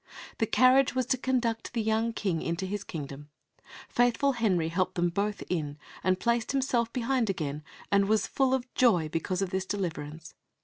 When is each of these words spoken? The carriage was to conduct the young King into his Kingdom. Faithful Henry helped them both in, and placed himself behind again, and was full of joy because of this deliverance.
The 0.39 0.47
carriage 0.47 0.95
was 0.95 1.05
to 1.05 1.17
conduct 1.19 1.73
the 1.73 1.81
young 1.83 2.11
King 2.11 2.41
into 2.41 2.65
his 2.65 2.83
Kingdom. 2.83 3.29
Faithful 3.87 4.31
Henry 4.31 4.69
helped 4.69 4.95
them 4.95 5.09
both 5.09 5.43
in, 5.47 5.77
and 6.03 6.19
placed 6.19 6.53
himself 6.53 6.91
behind 6.91 7.29
again, 7.29 7.63
and 7.91 8.09
was 8.09 8.25
full 8.25 8.55
of 8.55 8.73
joy 8.73 9.09
because 9.09 9.43
of 9.43 9.51
this 9.51 9.67
deliverance. 9.67 10.33